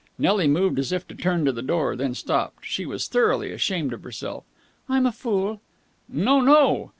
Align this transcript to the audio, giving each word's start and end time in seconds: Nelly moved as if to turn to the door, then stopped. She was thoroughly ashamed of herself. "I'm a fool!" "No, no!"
Nelly 0.17 0.47
moved 0.47 0.79
as 0.79 0.91
if 0.91 1.07
to 1.09 1.13
turn 1.13 1.45
to 1.45 1.51
the 1.51 1.61
door, 1.61 1.95
then 1.95 2.15
stopped. 2.15 2.65
She 2.65 2.87
was 2.87 3.07
thoroughly 3.07 3.51
ashamed 3.51 3.93
of 3.93 4.01
herself. 4.01 4.45
"I'm 4.89 5.05
a 5.05 5.11
fool!" 5.11 5.61
"No, 6.09 6.39
no!" 6.41 6.89